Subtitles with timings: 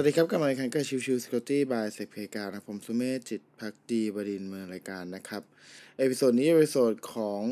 [0.00, 5.42] วัสดีครับกลับมาอีกครั้งกับชิวชิว Security by เซกเพกานะผมสุเมธจิตพักดีบดินเมืองรายการนะครับ
[5.98, 7.42] episode นี้ episode ของ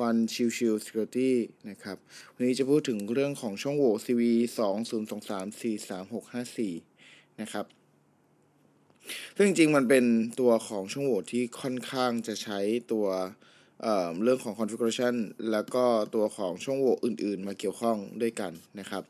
[0.00, 1.30] วัน Chill Chill Security
[1.70, 1.96] นะครับ
[2.34, 4.22] วันนี้จะพูดถึงเรื่องของช่องโหว่ CVE
[4.58, 6.56] 2 0 2 3 4 3 6 5
[6.96, 7.66] 4นะครับ
[9.36, 10.04] ซึ่งจริงๆ มันเป็น
[10.40, 12.58] ตัวของช่องโหว่ที่ค่อนข้างจะใช้
[12.92, 13.06] ตัว
[13.82, 15.14] เเรื่องของ configuration
[15.50, 15.84] แล้วก็
[16.14, 19.04] ตัวของช่องโหว่อื่น ๆ มาเกี่ยวข้องด้วยกันนะครับ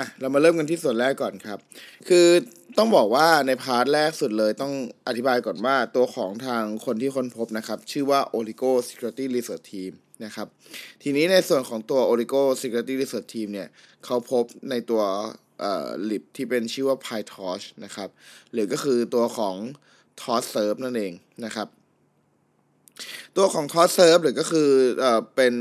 [0.00, 1.58] อะเรามาเริ่มกันที่ส่วนแรกก่อนครับ
[2.08, 2.26] คือ
[2.78, 4.72] ต้องบอกว่าในพาร์ทแรกสุดเลยต้อง
[5.06, 9.92] อธิบายก่อนว่าตัวของทางคนที่ค้นพบนะครับ ชื่อว่า Oligo Security Research Team
[10.24, 10.46] นะครับ
[11.02, 13.68] ทีนี้ในส่วนของตัว Oligo Security Research Team เนี่ย
[14.04, 15.02] เขาพบในตัว
[15.60, 18.08] เอ่อลิบที่เป็นชื่อว่า PyTorch นะครับ
[18.52, 19.56] หรือก็คือตัวของ
[20.20, 21.12] Torch Serve นั่นเอง
[21.44, 21.68] นะครับ
[23.36, 24.68] ตัวของ Torch Serve หรือก็คือ
[25.00, 25.54] เอ่อเป็น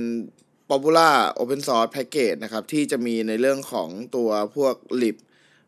[0.69, 5.15] Popular Open Source Package นะครับ ที่จะมีในเรื่องของตัวพวก lib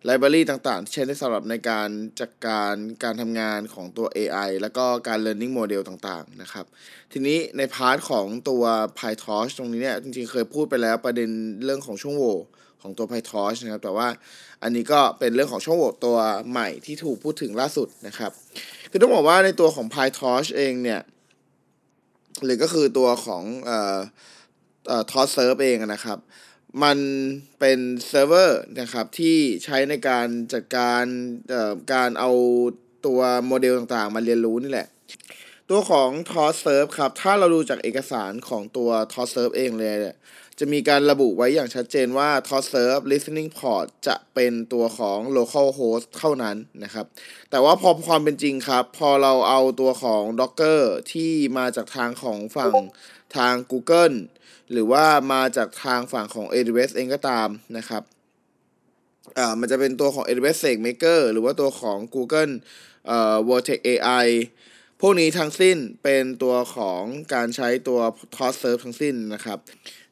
[0.08, 1.90] library ต่างๆ ที่ใช้ในสำหรับในการ
[2.22, 6.66] จัดการการทำงานของตัว AI แล้วก็การ learning model ต่างๆ นะครับ
[7.12, 8.64] ทีนี้ในพาร์ทของตัว
[9.00, 11.30] PyTorch ตรงนี้เนี่ย จริงๆ เคยพูดไปแล้วประเด็น
[11.66, 12.38] เรื่องของช่วงโหว่
[12.82, 14.08] ของตัว PyTorch นะครับ แต่ว่า
[14.64, 16.18] อันนี้ก็เป็นเรื่องของช่วงโหว่ตัว
[16.50, 18.32] ใหม่ที่ถูกพูดถึงล่าสุดนะครับ
[18.92, 21.02] คือต้องบอกว่าในตัวของ PyTorch เองเนี่ย
[22.44, 24.00] หรือก็คือตัวของเอ่อ
[25.12, 26.20] TorchServe เองนะครับ
[26.84, 26.98] มัน
[27.60, 31.04] เป็นเซิร์ฟเวอร์นะครับที่ใช้ในการจัดการ
[31.94, 32.32] การเอา
[33.06, 34.88] ตัวโมเดลต่างๆ มาเรียนรู้นี่แหละ
[35.70, 40.18] ตัวของ t o s Serve ครับ ถ้าเราดูจากเอกสารของตัว t o s Serve เองเลยเนี่ย
[40.60, 47.06] จะมีการระบุไว้อย่างชัดเจนว่า t o s Serve listening port จะเป็นตัวของ local host เท่านั้นนะครับ
[47.50, 52.74] แต่ว่าพอความเป็นจริงครับ พอเราเอาตัวของ Docker ที่มาจากทางของฝั่ง
[53.38, 54.16] ทาง Google
[54.72, 58.04] หรือว่ามาจากทางฝั่งของ AWS เองก็ตามนะครับ
[59.38, 62.54] อ่ามันจะเป็นตัวของ AWS SageMaker หรือว่าตัวของ Google
[63.08, 64.28] เอ่อ Vortex AI
[65.02, 67.02] พวกนี้ทั้งสิ้นเป็นตัวของ
[67.34, 68.00] การใช้ตัว
[68.36, 69.60] t o s Serve ทั้งสิ้นนะครับ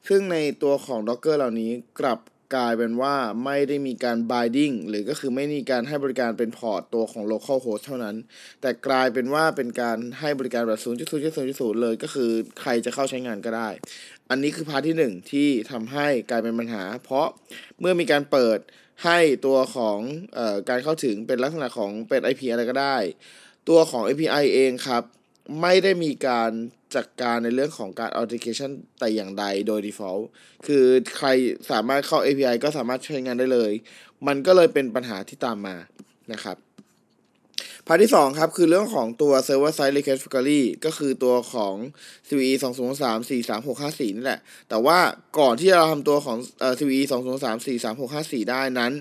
[0.08, 2.20] ซึ่งในตัวของ Docker เหล่านี้กลับ
[2.56, 3.16] กลายเป็นว่า
[3.46, 8.16] ไม่ได้มีการ binding หรือก็คือไม่มีการให้บริการเป็นพอร์ตตัวของ local host เท่านั้น
[8.62, 10.80] แต่กลายเป็นว่าเป็นการให้บริการแบบ
[11.26, 13.70] 0.0.0.0 เลยก็คือใครจะเข้าใช้งานก็ได้
[14.30, 17.28] อันนี้คือพาร์ทที่ 1 ที่ทำให้กลายเป็นปัญหา เพราะ
[17.80, 18.60] เมื่อมีการเปิด
[19.06, 20.00] ให้ตัวของ
[20.38, 22.98] ออการเข้าถึงเป็นลักษณะของเป็น IP อะไรก็ได้
[23.70, 25.04] ตัวของ API เองครับ
[25.62, 26.52] ไม่ได้มีการ
[26.96, 30.24] จัดการในเรื่องของการ authentication แต่อย่างใดโดย default
[30.68, 30.86] คือ
[31.18, 31.28] ใคร
[31.72, 33.72] สามารถเข้า API ก็สามารถใช้งานได้เลย
[34.28, 35.76] มันก็เลยเป็นปัญหาที่ตามมา
[36.34, 36.58] นะครับ
[37.88, 41.76] พาร์ทที่ 2 ครับ คือเรื่องของตัว server side recovery ก็คือตัวของ
[42.28, 44.40] CVE 2 0 3 4 3 6 5 4 นี่แหละ
[44.70, 44.98] แต่ว่า
[45.40, 48.92] ก่อนที่เราทำตัวของเอ่อ CVE 2 0 3 4 3 6 5 4 ได้นั้น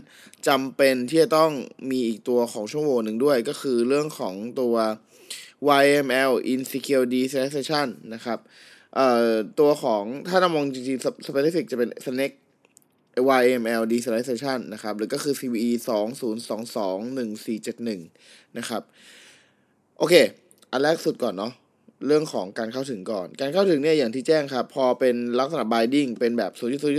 [0.48, 1.52] จำเป็นที่จะต้อง
[1.90, 4.74] มีอีกตัวของช่วงโหว่หนึ่งด้วย ก็คือเรื่องของตัว
[5.82, 8.38] YML insecure deserialization นะครับ
[8.94, 12.36] เอ่อตัวของถ้าเรามองจริงๆ specific จะเป็น snake
[13.42, 15.70] YML deserialization นะครับ หรือก็คือ CVE
[17.78, 18.82] 20221471 นะครับ
[19.98, 20.14] โอเค
[20.72, 21.52] อันแรกสุดก่อนเนาะ
[22.06, 26.52] เรื่องของการเข้าถึงก่อน การเข้าถึงเนี่ยอย่างที่แจ้งครับ พอเป็นลักษณะ binding เป็นแบบ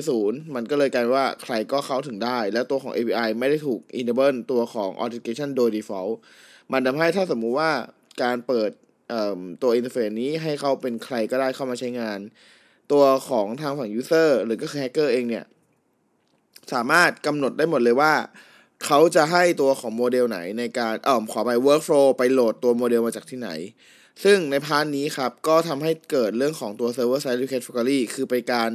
[0.03, 6.14] 0.0.0มันก็เลยกลายว่าใครก็เข้าถึงได้ แล้วตัวของ API ไม่ได้ถูก enable ตัวของ authentication โดย default
[6.72, 7.72] มันทำให้ถ้าสมมุติว่า
[8.24, 8.72] การเปิด
[9.62, 12.19] ตัว interface นี้ให้เขาเป็นใครก็ได้เข้ามาใช้งาน
[12.91, 15.46] ตัวของทางฝั่ง user หรือก็คือแฮกเกอร์เองเนี่ย
[16.74, 18.13] สามารถกำหนดได้หมดเลยว่า
[18.85, 23.50] เขาจะให้ตัวของโมเดลไหนในการเออขอไป workflow ไปโหลดตัวโมเดลมาจากที่ไหน
[24.24, 28.69] ซึ่งใน part นี้ครับ ก็ทำให้เกิดเรื่องของตัว server side request forgery คือไปการ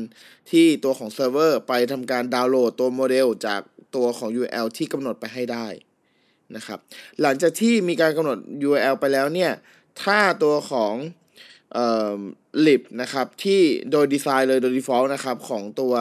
[0.50, 3.60] ที่ตัวของเซิร์ฟเวอร์ไปทำการดาวน์โหลดตัวโมเดลจาก
[3.96, 5.66] ตัวของ URL ที่กำหนดไปให้ได้
[6.56, 6.78] นะครับ
[7.20, 8.38] หลังจากที่มีการกำหนด
[8.68, 9.52] URL ไปแล้วเนี่ย
[10.02, 10.94] ถ้าตัวของ
[11.74, 12.18] เอ่อ
[12.66, 13.60] lib นะครับที่
[13.90, 15.94] โดยดีไซน์เลยโดย default นะครับของตัว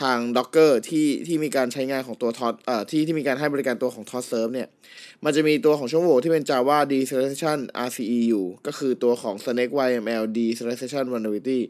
[0.00, 4.68] ทาง Docker ที่ที่มีการใช้งานของตัวทอเอ่อที่ที่มีการให้บริการตัวของ t o s Serve เนี่ย
[5.24, 11.60] มันจะมีตัวของช่องโหว่ที่เป็น Java Deserialization RCE อยู่ ก็คือตัวของ Snake YML Deserialization Vulnerability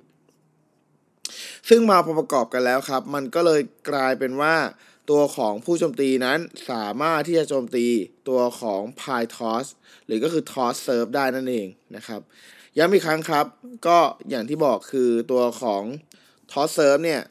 [1.68, 3.60] ซึ่งมาประกอบกันแล้วครับ มันก็เลย
[3.90, 4.54] กลายเป็นว่า
[5.10, 6.38] ตัวของผู้โจมตีนั้น
[6.70, 7.86] สามารถที่จะโจมตี
[8.28, 9.66] ตัวของ p y t o s
[10.06, 11.66] หรือก็คือ Torch Serve ได้นั่นเอง
[11.96, 12.20] นะครับ
[12.78, 13.46] ย้ำอีกครั้งครับ
[13.86, 13.98] ก็
[14.30, 15.82] อย่างที่บอกคือตัวของ
[16.50, 17.22] Torch Serve เนี่ย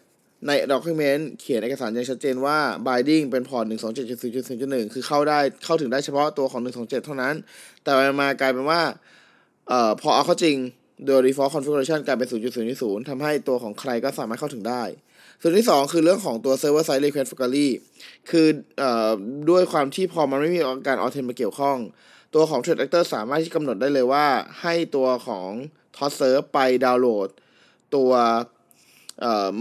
[0.48, 2.58] ใน document เขียนเอกสารอย่างชัดเจนว่า
[2.88, 7.36] binding เป็นพอร์ต127.0.0.1 คือเข้าได้เข้าถึงได้เฉพาะตัวของ 127 เท่านั้น
[7.84, 7.92] แต่
[8.22, 8.82] มากลายเป็นว่า
[9.68, 10.58] เอ่อพอเอาเข้าจริง
[11.06, 14.84] โดย default configuration กลายเป็น 0.0.0 ทำให้ตัวของใครก็สามารถเข้าถึงได้
[15.42, 17.68] ส่วนที่ 2 คือเรื่องของตัว Server Side Request Factory
[18.30, 18.48] คือ
[18.82, 19.12] อ่อ
[19.50, 21.78] ด้วยความที่พอมันไม่มีการ Authent มาเกี่ยวข้อง
[22.36, 24.26] ตัวของ Threat Actor สามารถที่กำหนดได้เลยว่า
[24.62, 25.50] ให้ตัวของ
[25.98, 27.30] t o s s e r ไปดาวน์โหลด
[27.96, 28.12] ตัว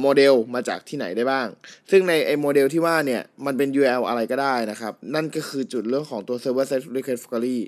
[0.01, 1.47] โมเดลมาจากที่ไหนได้บ้าง
[1.91, 7.59] ซึ่งในไอโมเดลที่ว่าเนี่ย มันเป็น URL อะไรก็ได้นะครับ นั่นก็คือจุดเรื่องของตัว Server Side Request Factory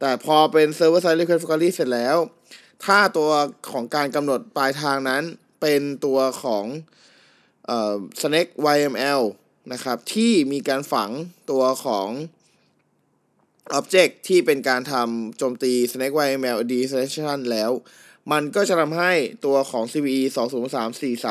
[0.00, 2.16] แต่พอเป็น Server Side Request Factory เสร็จแล้ว
[2.84, 3.30] ถ้าตัว
[3.72, 5.22] ของการกำหนดปลายทางนั้น
[5.60, 6.64] เป็นตัวของ
[7.68, 9.22] เอ่อ Snake YML
[9.72, 11.10] นะครับ ที่มีการฝัง
[11.50, 12.08] ตัวของ
[13.78, 17.70] Object ที่เป็นการทำโจมตี Snake YML Destination แล้ว
[18.32, 19.12] มันก็จะทำให้
[19.44, 20.22] ตัวของ CVE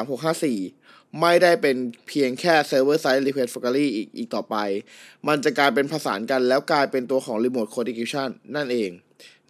[0.05, 4.55] 20343654 ไม่ได้เป็นเพียงแค่ Server Side Request Factory อีกอีกต่อไป
[5.27, 8.91] มันจะกลายเป็นผสานกันแล้วกลายเป็นตัวของ Remote Code Execution นั่นเอง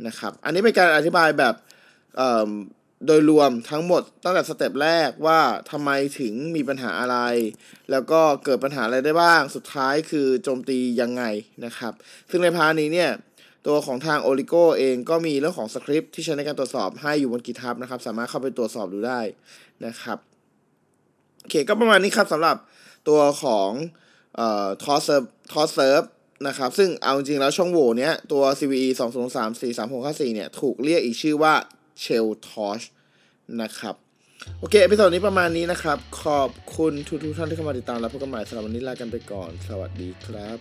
[0.07, 1.55] นะครับ อันนี้เป็นการอธิบายแบบ
[3.05, 5.39] โดยรวมทั้งหมดตั้งแต่ step แรกว่า
[5.71, 5.89] ทำไม
[6.19, 7.17] ถึงมีปัญหาอะไร
[7.91, 11.23] แล้วก็เกิดปัญหาอะไรได้บ้าง สุดท้ายคือโจมตียังไง
[11.65, 11.93] นะครับ
[12.29, 13.11] ซึ่งใน part นี้เนี่ย
[13.67, 19.21] ตัวของทาง o l i g o เองก็มีเรื่องของสคริปต์ที่ใช้ในการตรวจสอบให้อยู่บน GitHub นะครับ สามารถเข้าไปตรวจสอบดูได้
[19.85, 20.17] นะครับ
[21.39, 22.55] โอเคก็ประมาณนี้ครับสำหรับ
[23.09, 23.69] ตัวของ
[24.35, 26.07] เอ่อ TorchServe TorchServe
[26.47, 31.53] นะครับ ซึ่งเอาจริงๆแล้วช่องโหว่เนี้ยตัว CVE 2 0 3 4 3 6 5 4เนี่ยถูกเรียกอีกชื่อว่า
[31.99, 32.81] ShellTorch
[33.61, 33.95] นะครับ
[34.59, 40.57] โอเค episode นี้ประมาณนี้นะครับ ขอบคุณทุกทุกท่านที่เข้ามาติดตามแล้วพบกันใหม่สำหรับวันนี้ลากันไปก่อน สวัสดีครับ